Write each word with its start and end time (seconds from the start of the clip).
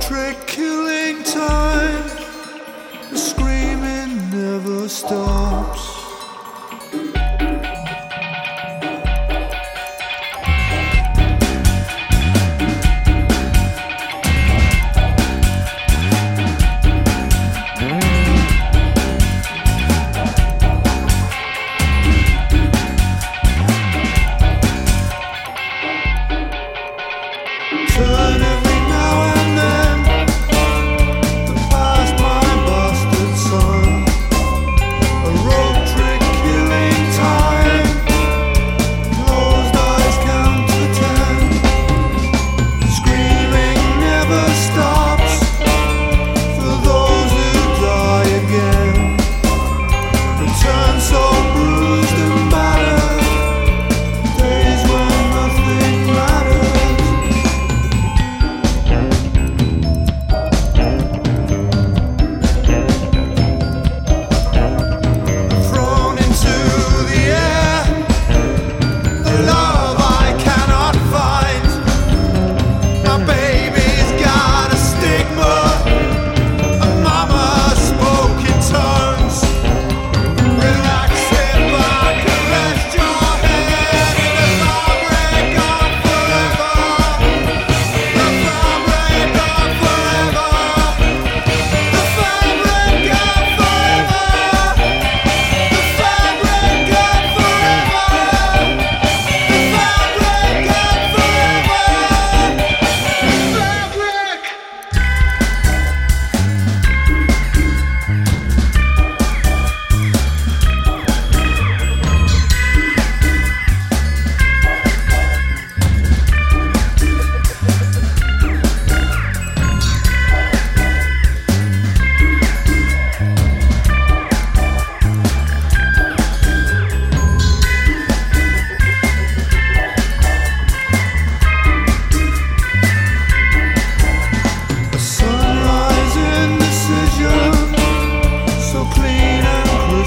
train. 0.00 0.25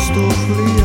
stoffleer. 0.09 0.78